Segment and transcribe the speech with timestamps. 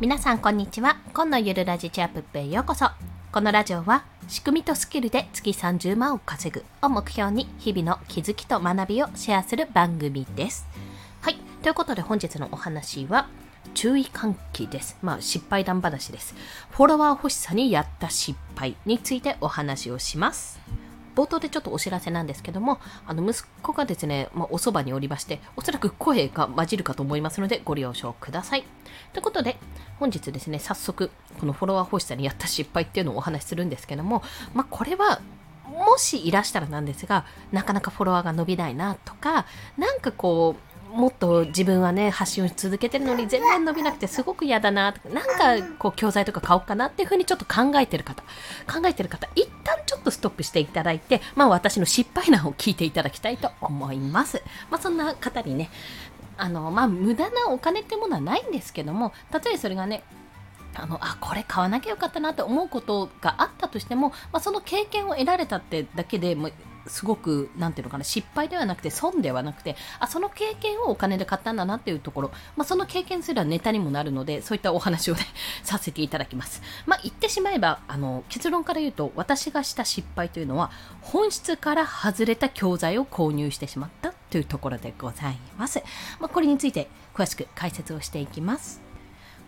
[0.00, 2.86] 皆さんこんにちは今のゆるラジチアップへようこそ
[3.32, 10.66] このラジオは仕組みとスキルで月30万を稼ぐを目標に日々の気づきと学びをシェアする番組です
[11.20, 13.28] はいということで本日のお話は
[13.74, 14.96] 注意喚起です。
[15.02, 16.34] まあ、失敗談話です。
[16.70, 20.58] フォロワー欲しさにやった失敗についてお話をします。
[21.20, 28.64] 冒頭でちょっとお知らせなんですけども、あの息子がですね、まあ、おそばにおりまして、おそらく声が混じるかと思いますので、ご了承ください。
[29.12, 29.58] ということで、
[29.98, 34.22] 本日ですね、早速、このフォロワー欲しさにやった失敗っていうのをお話しするんですけども、
[34.54, 35.20] まあ、これは、
[35.68, 39.44] もしいらしたらなんですが、なかなかフォロワーが伸びないなとか、
[39.76, 48.22] なんかこう、もっと自分はね発信をし続けてるのに全然伸びなくてすごく嫌だななんかこう教材とか買おうかなっていうふうにちょっと考えてる方
[48.66, 54.42] 考えてる方一旦ちょっとストップしていただいてまあ私の失敗談を聞いていただきたいと思います。
[54.70, 55.70] まあそんな方にね
[56.36, 60.02] あのまあ無駄なお金ってものはないんですけども例えそれがね
[60.74, 66.50] あのあこれ買わなきゃよかったなって思うことがあったとしても、まあ、その経験を得られたってだけでも
[66.86, 75.20] すごくなんていうのかな失敗ではなくて損ではなくてあその経験をお金で買ったんだなっていうところ、まあ、その経験すらネタにもなるのでそういったお話をね
[75.62, 80.70] させていただきます、まあ、言ってしまえばあの結論から言うと私がした失敗というのは
[81.00, 85.82] 本質から外れた教材を購入してしまったというところでございます、
[86.20, 88.80] まあ、これについて詳しく解説をしていきます。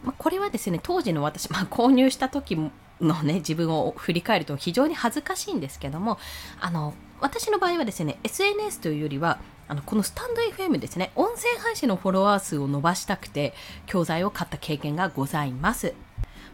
[0.05, 2.56] まあ、これはですね当時の私、まあ、購入した時
[3.00, 6.19] のね自分を振り返ると非常に恥ずかしいんですけども
[6.60, 13.55] あの私の場合はですね SNS というよりはあのこのスタンド FM ですね音声配信のフォロワー数を伸ばしたくて
[13.87, 15.95] 教材を買った経験がございます。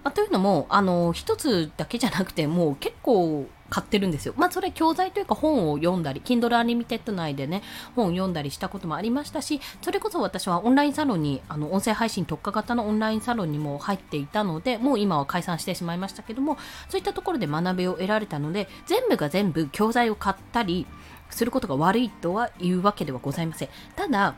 [0.04, 4.34] まあ、というのもあの一つだけじゃなくてもう結構買ってるんですよ。
[4.36, 7.62] まあ、それ教材というか本を読んだり、Kindle Unlimited 内でね、
[7.94, 16.56] 本を読んだりしたこともありましたし、それこそ私はオンラインサロンに、あの、音声配信特化型のオンラインサロンにも入っていたので、もう今は解散してしまいましたけども、
[16.88, 20.86] そういったところで学びを得られたので、全部が全部教材を買ったり、
[21.30, 23.68] することが悪いとは言うわけではございません。
[23.96, 24.34] ただ、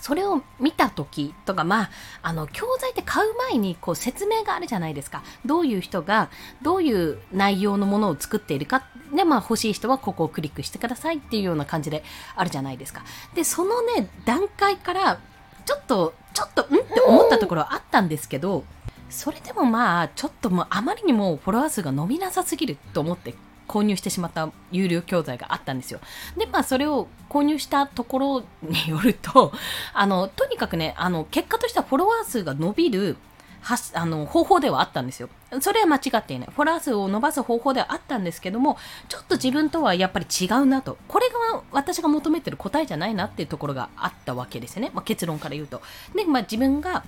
[0.00, 1.90] それを見た時とか、まあ、
[2.22, 5.22] あの、教材って買う前にこう説明があるじゃないですか。
[5.44, 6.30] どういう人が、
[6.62, 8.84] どういう内容のものを作っているか。
[9.14, 13.04] で、まあ、欲しい人はここをクリックしてくださいっていうような感じであるじゃないですか。
[13.34, 15.18] で、そのね、段階から、
[15.64, 16.64] ちょっと、ちょっと、ん？
[16.64, 18.64] って思ったところあったんですけど、
[19.08, 23.34] それでもまあ、ちょっともうあまりにもフォロワー数が伸びなさすぎると思って
[23.66, 26.00] 購入してしまった有料教材があったんですよ。
[26.36, 29.52] で、まあ、それを購入したところによると、
[29.92, 33.16] あの、とにかくね、あの、結果としてはフォロワー数が伸びる、
[33.60, 35.28] はあの方法ではあったんですよ。
[35.60, 36.48] それは間違っていない。
[36.54, 38.78] フォロワー数を伸ばす方法ではあったんですけども、
[39.08, 40.98] ちょっと自分とはやっぱり違うなと。
[41.08, 44.92] これが私が求めてる答えじゃないなっていうところがあったわけですよね。
[44.94, 45.82] まあ、結論から言うと。
[46.14, 47.02] で、まあ、自分が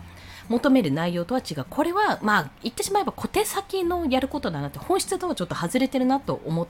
[0.48, 1.66] 求める内容とは違う。
[1.68, 6.66] これは、まあ、言ってしまえば小手先のやることだなって、本質とはちょっと外れてるなと思、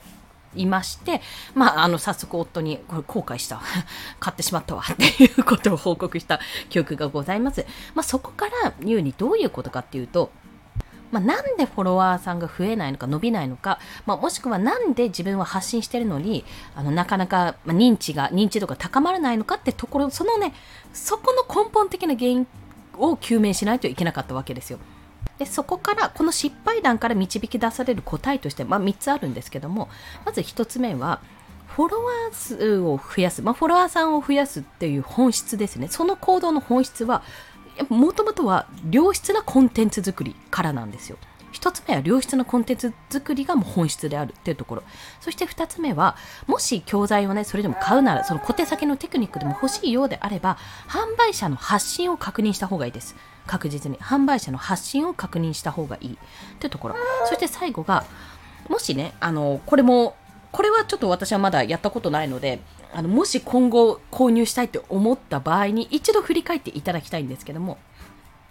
[0.57, 1.21] いまして、
[1.55, 3.61] まあ、あの、早速夫に、これ後悔した。
[4.19, 4.83] 買ってしまったわ。
[4.91, 6.41] っていうことを報告した
[6.71, 7.67] 記憶がございます。
[7.95, 10.31] まあ、そこから言うにどういうことかっていうと、
[11.11, 16.45] まあ、なんでフォロワーさんが増えないのか伸びないのか、まあ、もしくはなんで自分は発信してるのに
[16.75, 20.53] あのなかなか認知が認知度が高まらないのかってところそのね
[20.93, 22.47] そこの根本的な原因
[22.99, 24.79] を究明しないといけなかったわけですよ。
[25.39, 29.89] でそこからこの失敗談から導き出される答えとして、まあ、3つあるんですけども
[30.25, 31.21] まず1つ目は
[31.67, 37.23] フォロワー数を増やす、まあ、フォロワーさんを増やすっていう本質ですねその行動の本質は
[37.89, 41.19] もともとは良質なコンテンツ作りからなんですよ
[41.53, 44.83] 1つ目は良質なコンテンツ作りがもう本質であるっていうところ。
[45.21, 46.17] そして2つ目は
[46.47, 50.59] もし教材をねそれでも買うならその小手先のテクニックでも欲しいようであれば
[50.89, 53.17] 販売者の発信を確認した方がいいです。
[53.47, 53.99] 確実に。
[53.99, 56.19] 販売者の発信を確認した方がいい
[56.61, 56.97] というところ。
[57.27, 58.05] そして最後が
[58.69, 60.17] もしねあのこれも
[60.53, 62.61] これはちょっと私はまだやったことないので
[62.93, 67.79] あのもし今後購入したいと思った場合に一度振り返っていただきたいんですけども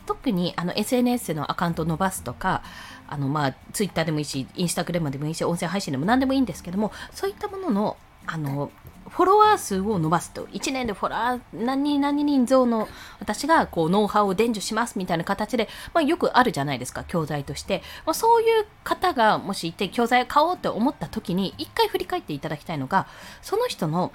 [0.08, 2.64] 特にあの SNS のアカウントを伸ばすとか
[3.08, 8.72] あのまあツイッターでもいいしインスタグラムでもいいし音声配信でも何でもいいんですけどもそういったもののあの
[9.10, 10.48] フォロワー数を伸ばすと。
[10.48, 12.90] 1年でフォロワー何人何人増の
[13.20, 23.08] 私がこうノウハウを伝授しますみたいな形で、まあ、よくあるじゃないですか教材として、まあ、そういう方がもしいて教材を買おうって思った時に一回振り返っていただきたいのが
[23.42, 24.12] その人の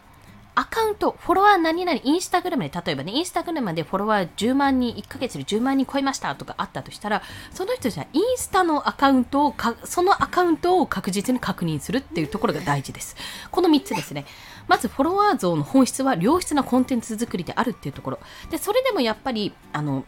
[0.54, 7.22] アカウント、フォロワー何々、インスタグラムで、例えばね、インスタグラムでフォロワー10万人、1ヶ月で10万人超えましたとかあったとしたら、
[7.52, 13.16] その人じゃインスタのアカウントをかそのアカウントを確実に確認するっていうところが大事です。
[13.50, 14.26] この3つですね。
[14.68, 18.18] まず、フォロワー像の本質は良質なコンテンツ作りであるっていうところ。
[18.50, 20.04] で、それでもやっぱり、あの、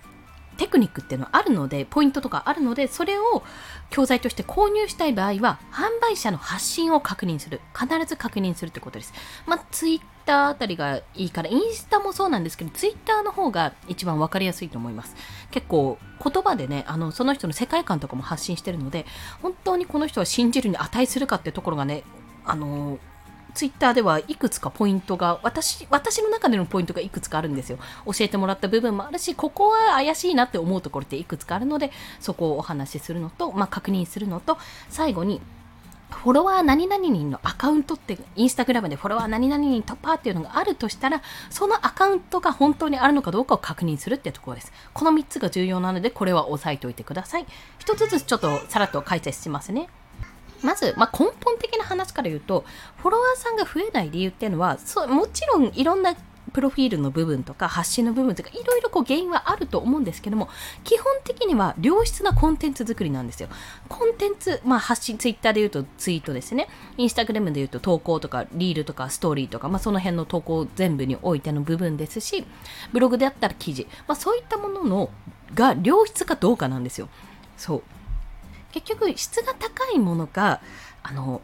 [0.54, 3.42] テクニックっていうのはあるので、ポイントとかあるので、それを
[3.90, 7.60] 教材として購入したい場合は、販売者の発信を確認する。
[7.78, 9.12] 必ず確認するってことです。
[9.46, 15.16] まあ、ツイッターあたりがいいから、インスタもそうなんですけど、ツイッターの方が一番わかりやすいと思います。
[15.50, 19.06] 結構、言葉でね、あの、その人の世界観とかも発信してるので、
[19.42, 22.04] 本当にこの人は信じるに値するかってところがね、
[22.46, 22.98] あの
[23.54, 27.78] ツイッターではいくつかポイントが、私、私の中でのポイントがいくつかあるんですよ。
[28.06, 34.58] 教えてもらった部分もあるし、ここは怪しいなって思うところっていくつかあるので、そこをお話しするのと、まあ、確認するのと、
[34.88, 35.40] 最後に、
[36.10, 44.72] フォロワー何々人のアカウントって、インスタグラムでフォロワー何々人突破っていうのがあるとしたら、そのアカウントが本当にあるのかどうかを確認するってところです。
[44.92, 47.46] この3つが重要なので、これは押さえておいてください。
[47.78, 49.88] 一つずつちょっとさらっと解説しますね。
[50.64, 52.64] まず、まあ、根本的な話から言うと、
[52.96, 56.14] フォロワーさんが増えない理由っていうのは、そもちろんいろんな
[56.54, 60.48] プロフィールの部分とか発信の部分とかいろいろこう原因はあると思うんですけども
[60.84, 63.48] 基本的には良質なコンテンツ作りなんですよ。
[63.88, 66.68] コンテンツ、まあ、発信ツイッターで言うとツイートですね。
[66.96, 72.44] インスタグラムで言うと投稿とかリールとかストーリーとか、まあ、その辺の投稿全部においての部分ですし
[72.92, 75.10] ブログであったら記事、まあ、そういったものの
[75.54, 77.08] が良質かどうかなんですよ。
[77.56, 77.82] そう。
[78.74, 80.60] 結局質が高いものが
[81.04, 81.40] あの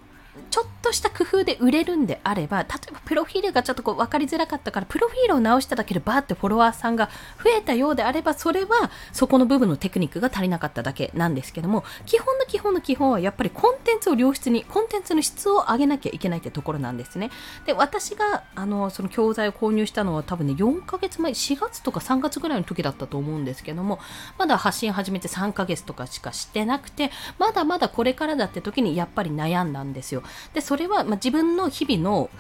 [0.50, 7.08] ちょっとした工夫で売れるんであれば例えばプロフィールがちょっとこう分かりづらかったからプロフィールを直しただけでバーってフォロワーさんが
[7.42, 17.31] 増えたようであればそれはそこの部分のテクニックが足りなかっただけなんですけども基本の基本の基本はやっぱりコンテンツを良質にコンテンツの質を上げなきゃいけないってところなんですね。
[17.66, 23.98] で私があのその教材を購入したのは多分ね4ヶ月前4月とか3月ぐらいの時だったと思うんですけども
[24.38, 30.22] まだ発信始めて3ヶ月とかしかしてなくてまだまだこれからだって時にやっぱり悩んだんですよ。
[30.55, 32.31] でそれは、ま、自分の日々の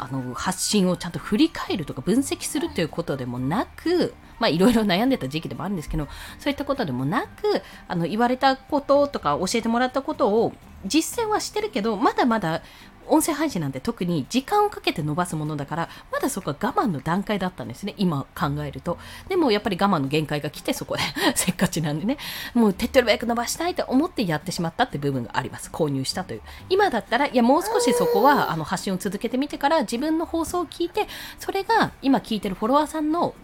[0.00, 6.06] あの発信をちゃんと振り返るとか分析するということでもなく、まあいろいろ悩んでた時期でもあるんですけど、
[6.38, 10.52] そういったことでもなく、あの言われたこととか教えてもらったことを
[10.86, 12.62] 実践はしてるけど、まだまだ
[13.08, 18.98] 音声配信なんて特に時間をかけて伸ばすものだから、まだそこは我慢の段階だったんですね、今考えると。
[19.28, 21.02] でもやっぱり我慢の限界が来て、そこで
[21.34, 22.18] せっかちなんでね、
[22.54, 25.70] もう手っ取り早く伸ばしたいと思ってやってしまったって部分があります。
[25.70, 26.42] 購入したという。
[26.68, 31.06] 今だったら、いや、もう少しそこはあの発信を続けてみてから自分の放送を聞いて、
[31.38, 33.34] それが今聞いてるフォロワーさんの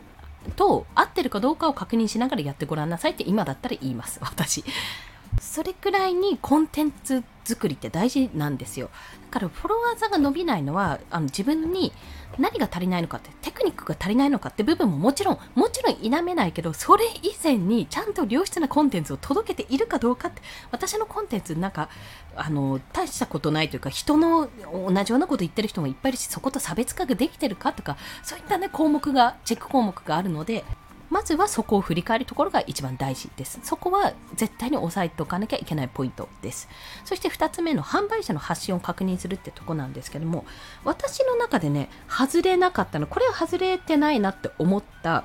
[0.56, 4.64] と合ってるかどうかを確認しながらやってごらんなさいって今だったら言います、私。
[5.40, 8.90] それくらいにコンテンツ作りって大事なんですよ。
[9.31, 11.92] だからフォロワーさんが伸びないのはあの自分に
[12.38, 21.88] 何が足りないのかってテクニックが足りないのかって部分ももちろんもちろん否めないけどそれ以前にちゃんと良質なコンテンツを届けているかどうかって私のコンテンツなんか
[22.36, 30.64] あの大したことないというか人の同じようなこと言ってる人もいっぱいいるしそこと差別化ができてるかとかそういったね項目がチェック項目があるので
[31.11, 33.61] まずはそこを振り返るところが一番大事です。
[33.62, 36.69] そこは絶対に押さえておかなきゃいけないポイントです。
[37.05, 40.45] そして2つ目の販売者の発信を確認するってとこなんですけども、
[40.85, 45.25] 私の中でね、外れなかったの、これは外れてないなって思った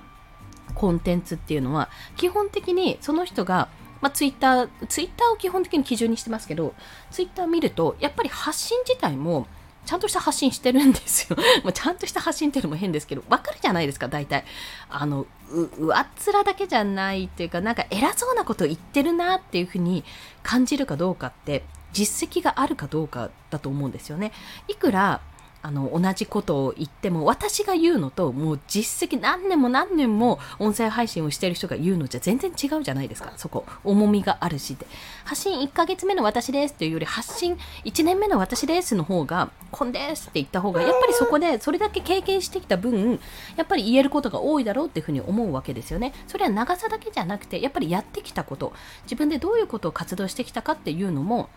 [0.76, 3.70] コンテンツっていうのは、基本的にその人が
[4.02, 6.74] まあ、ツイッター、ツイッターを基本的に基準にしてますけど、
[7.12, 9.48] ツイッター見ると、やっぱり発信自体も、
[9.86, 11.38] ちゃんとした発信してるんですよ。
[11.64, 14.46] まあちゃんとした発信っていうのも変ですけど、わかるじゃないですか、大体。
[14.90, 20.04] あの、う、上っ面だけじゃないっていうか、なんか偉そうなこと言ってるなっていうふうに
[20.44, 24.32] 感じるかどうかって、実績があるかどうかだと思うんですよね。
[24.68, 25.22] いくら
[25.62, 33.34] あの同じことを言っても私が言うのともう実績何年も何年も音声配信をしている人が言うのじゃ全然違うじゃないですか。
[33.36, 34.76] そこ重みがあるし。
[34.76, 34.86] で
[35.26, 43.20] 発信1ヶ月目の私ですっていうより発信1年目の私ですの方がこんですって言った方がやっぱりそこでそれだけ経験してきた分
[43.58, 46.14] やっぱり言えることが多いだろうっていうふうに思うわけですよね。
[46.28, 48.74] それは長さだけじゃなくてやっぱりやってきたこと。
[49.04, 51.50] 自分でどういうことを活動してきたかっていうのも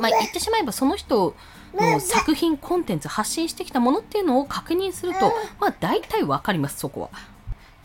[0.00, 1.34] まあ、言ってしまえばその人
[1.76, 7.10] の作品コンテンツ発信してきたものっていうのを確認すると、まあ、大体わかりますそこは。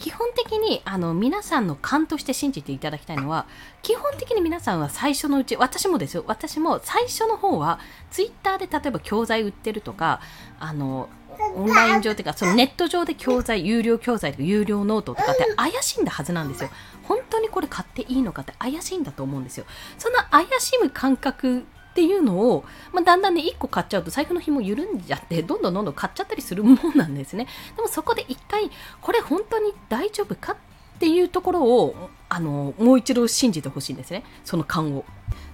[0.02, 3.46] 基本的にあの皆さんの勘として信じていただきたいのは
[3.84, 6.24] 基本的に皆さんは最初のうち私もですよ。
[6.26, 7.80] 私も最初の方は
[8.10, 10.20] ツイッターで例えば教材売ってるとか
[10.60, 11.08] あの
[11.56, 16.72] オンライン上というかそのネット上で教材有料教材とか有料ノートとかって怪しんだはずなんですよ。
[17.04, 19.66] 本当にこれ買っていいのかって怪しいんだと思うんですよ。
[20.00, 27.48] その怪しむ感覚っていうのを、まあ、だんだんね、1個買っちゃうと財布の紐緩んじゃって、どんどんどんどん買っちゃったりするもんなんですね。
[27.76, 28.72] でもそこで1回、
[29.02, 30.56] これ本当に大丈夫かっ
[31.00, 34.24] ていうところを、あの、もう一度信じてほしいんですね。
[34.46, 35.04] その勘を。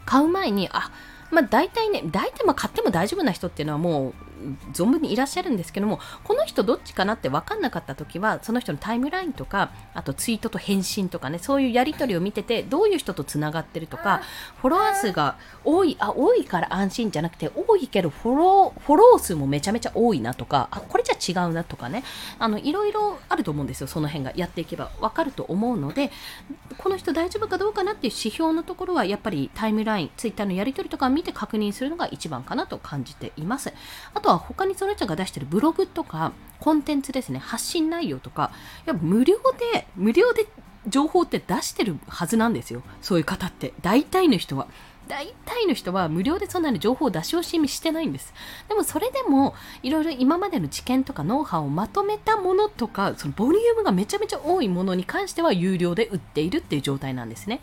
[0.06, 0.91] 買う前に、あ、
[1.32, 4.13] まあ大体ね、大体まあ買っても大丈夫な人っていうのはもう
[4.74, 14.22] 存分にいらっしゃるんですけどもこの人どっちかなって分かんなかった時はその人のタイムラインとかあとツイートと返信とかねそういうやり取りを見ててどういう人とつながってるとか
[14.62, 22.03] フォロワー数が多いあ多いから安心じゃなくて多いけどフォローフォロー数もめちゃめちゃ多いなとかあこれじゃ違うなとかね
[22.39, 24.27] あのいろいろあると思うんですよその辺が。
[24.38, 26.12] やっていけば分かると思うので
[26.77, 33.74] この人大丈夫かどうかなっていう指標のところはやっぱりタイムラインツイッターのやり取りとかを見て確認するのが一番かなと感じています。
[34.13, 38.51] あととは他にその人が出してるブログとかコンテンツですね発信内容とか
[38.86, 39.38] やっぱ無料
[39.74, 40.46] で無料で
[40.86, 44.67] 情報って出してるはずなんですよそういう方って大体の人は
[45.07, 48.34] 大体の人は無料でそんなに情報を出し惜しみしてないんです。
[48.67, 57.62] でもそれでもいろいろ今までの知見とかノウハウをまとめたものとかそのボリュームがめちゃめちゃ多いものに関しては有料で売っているっていう状態なんですね。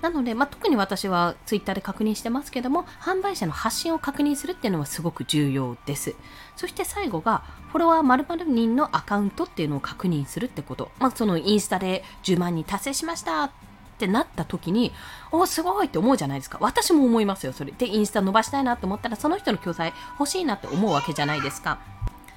[0.00, 6.14] なので、まあ、特に私はツイッターで確認してますけども、販売者の発信を確認するっていうのはすごく重要です。
[6.56, 10.90] そして最後が、フォロワー〇〇人のアカウントっていうのを確認するってこと。
[10.98, 13.50] まあ、そのインスタで10万人達成しましたっ
[13.98, 14.92] てなった時に、
[15.32, 16.58] おすごいって思うじゃないですか。
[16.60, 17.72] 私も思いますよ、それ。
[17.72, 21.78] で、インスタ伸ばしたいなと思ったら、その人の教材欲しいなって思うわけじゃないですか。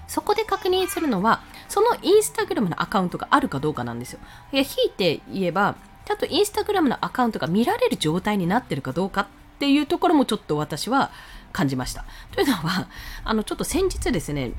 [0.08, 4.20] そこで確認するのは、そのインスタグラムのアカウントがあるかどうかなんですよ。
[4.52, 9.28] いや、引いて言えば、ちゃんとインスタグラムのアカウントが見られる状態になってるかどうかっ
[9.60, 11.12] ていうところもちょっと私は
[11.52, 12.06] 感じました。
[12.32, 12.88] というのは、
[13.24, 14.54] あの、ちょっと先日ですね、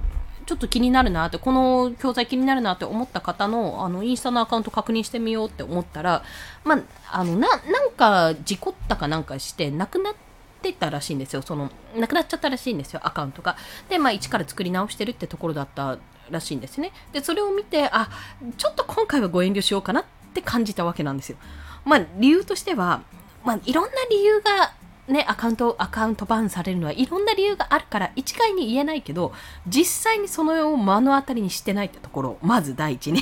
[0.46, 6.22] ちょっと気になるなって、この教材気になるなって思った方の、あの、インスタのアカウント確認してみようって思ったら、
[6.64, 6.78] まあ、
[7.11, 10.14] あの、な、なんか、事故ったかなんかして、亡くなっ
[10.62, 11.42] てたらしいんですよ。
[11.42, 13.56] その、亡くなっちゃったらしいんですよ、アカウントが。
[13.88, 15.99] で、まあ、一から作り直してるってところだった
[16.30, 16.92] らしいんですね。
[17.12, 18.08] で、それを見て、あ、
[18.56, 21.36] ちょっと今回はご遠慮しようかなっって感じたわけなんですよ。
[21.84, 23.02] まあ、理由としては、
[23.44, 24.72] まあ、いろんな理由が
[25.08, 29.32] ね、アカウント、アカウントバンされるのはいろんな理由があるから一概に言えないけど、
[29.66, 33.20] 実際にそのを目の当たりにしてないってところ、まず第一に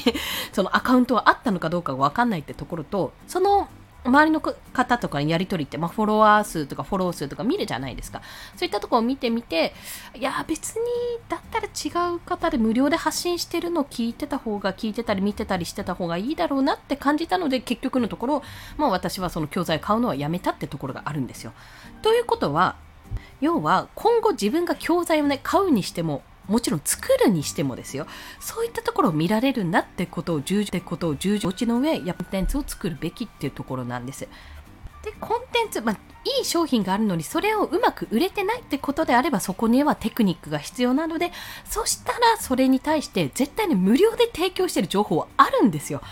[0.52, 3.68] そのアカウントはあったのかどうかがわかんないってところと、その
[4.04, 8.22] 周りの方とかにやり取りって、まあ、フォロワー数とかフォロー数とか見るじゃないですか。
[8.56, 9.74] そういったとこを見てみて、
[10.14, 10.82] いや、別に、
[11.28, 18.42] だったら違う方で無料で発信してるのを聞いてた方が、聞いてたり見てたりしてた方がいいだろうなって感じたので、結局のところ、
[18.76, 21.52] まあ、私はその教材買うのはやめたってところがあるんですよ。
[22.02, 22.76] ということは、
[23.40, 28.06] 要は今後自分が教材をね、買うにしても、もちろん作るにしてもですよ。
[28.40, 34.28] そういったところを見られるなってことを重視ってことを重視の上やコンテンツを作るべきっていうところなんです。
[35.02, 41.32] でコンテンツ、まあ、いい商品があるのにそれをうまく売れてないってことであればそこにはテクニックが必要なので
[41.64, 46.02] そしたらそれに対して絶対に無料で提供してる情報はあるんですよ。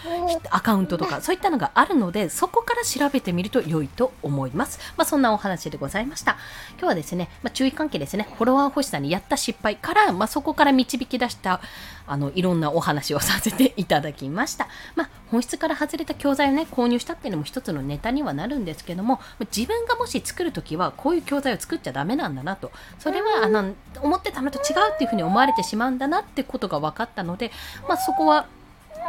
[0.51, 6.39] アカウントとかそういったのがあるのでそこから調べてみると良いと思います、まあ、そんなお話でございました。
[6.73, 8.29] 今日はですね、まあ、注意喚起ですね。
[8.37, 11.61] フォロワー欲しさにやった失敗から、まあ、そこから導き出した
[12.09, 19.21] あのいろんなお話をさせていただきました、まあ、本質から外れた教材をね購入したっていうのも一つのネタにはなるんですけども
[19.55, 22.71] 自分がもし作るときはこういう教材を作っちゃダメなんだなと。
[22.99, 27.51] それはあの思ってたのと違うっていうふうに思われてしまうんだなってことが分かったので、
[27.89, 28.47] まあ、そこは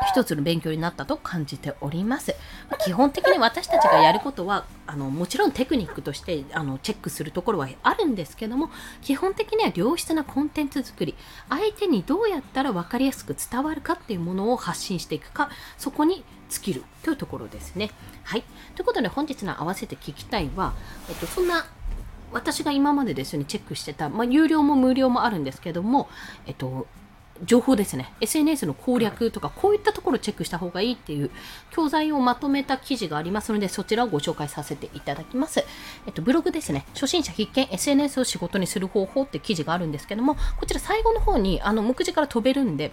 [0.07, 2.35] 一つの勉強になったと感じております。
[2.85, 8.69] 基本的に私たちがやることはあのもちろんテクニックとしてあのチェックするところはあるんですけども
[9.01, 11.15] 基本的には良質なコンテンツ作り。
[11.49, 15.49] 相手にどうやったら分かりやすく伝わるかっていうものを発信していくか。
[15.77, 17.91] そこに尽きるというところですね。
[18.23, 18.43] はい。
[18.75, 20.73] ということで本日の合わせて聞きたいは、
[21.09, 21.65] えっと、そんな
[22.31, 26.09] 私が今までですね、チェックしてた、まあ、有料も無料もあるんですけども、
[26.45, 26.87] えっと、
[27.45, 28.13] 情報ですね。
[28.21, 31.31] SNS の攻略とか、こういったところをチェックした方がいいっていう
[31.71, 35.63] 教材をまとめた記事がありますので、そちらをご紹介させていただきます。
[36.05, 36.85] えっと、ブログですね。
[36.93, 42.91] 初心者必見 SNS を仕事にする方法って記事があるんですけども、こちら最後の方に、あの、目次から飛べるんで、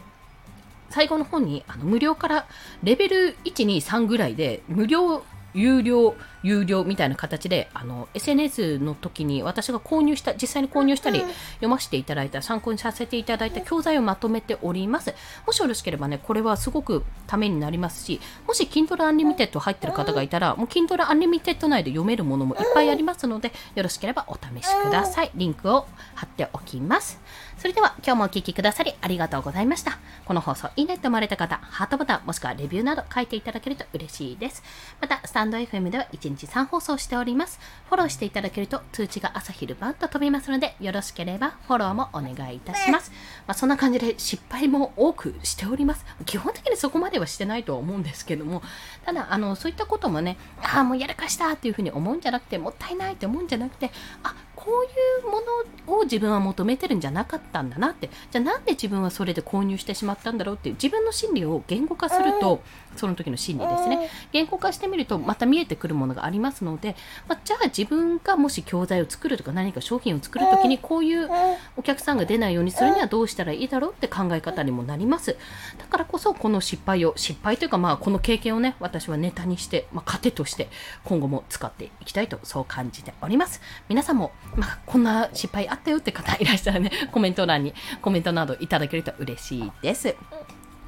[0.90, 2.46] 最後の方にあの無料から
[2.82, 5.22] レベル1、2、3ぐらいで無料
[5.56, 11.20] 有料、有料みたいな形で、あの、SNS の時に私が購入した、実際に購入したり、
[11.54, 15.14] 読ませていただいた、参考にさせていただいた教材をまとめております。
[15.46, 25.30] もしよろしければね、これはすごくためになりますし、もし Kindle Unlimited 入ってる方がいたら、もう Kindle Unlimited 内で読めるものもいっぱいありますので、よろしければお試しください。
[25.34, 27.20] リンクを貼っておきます。
[27.58, 29.98] それでは今日もお聴きくださりありがとうございました。
[30.26, 34.62] この放送いいねって思われた方、ハートボタンもしくはレビューなど書いていただけると嬉しいです。
[35.00, 37.58] また、スタンド FM では1日3放送しております。
[37.88, 43.10] フォローしていただけると通知が朝昼晩と飛びますので、よろしければフォローもお願いいたします。
[43.46, 46.04] まあ、そんな感じで失敗も多くしております。
[46.26, 48.62] 基本的にそこまではしてないとは思うんですけども、
[49.04, 53.90] ただ、あの、そういったこともね、ああ、もうやらかしたっていうふうに思うんじゃなくて、もったいないって思うんじゃなくて、
[54.22, 54.34] あ、こ
[54.66, 55.40] こういうも
[55.86, 58.10] のを自分は求めてるんじゃなかったんだなって。
[58.32, 62.62] じゃあなんで自分はそれで購入してしまったんだろうっていう自分の心理を言語化すると
[62.96, 64.10] その時の心理ですね。
[64.32, 66.96] 言語化してみるとまた見えてくるものがありますので、
[67.28, 71.28] まあ、じゃあ自分がもし教材を作るとか何か商品を作る時にこういう
[71.76, 75.36] お客さんが出ないようにするにはどうしたらいいだろうって考え方にもなります。
[75.78, 80.68] だからこそこの失敗を失敗というかまあこの経験をね私はネタにして、まあ、糧として
[81.04, 83.60] 今後も使っていきたいとそう感じております。
[83.88, 90.16] 皆さんも、まあ、こんな失敗あったよって方いらっしゃるね コメント欄にコメントなどいただけると嬉しいです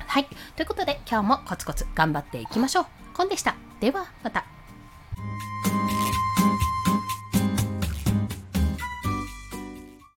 [0.08, 0.26] はい。
[0.56, 2.86] ということで、今日もコツコツ頑張っていきましょう。
[3.14, 3.56] コンでした。
[3.78, 4.46] では、また。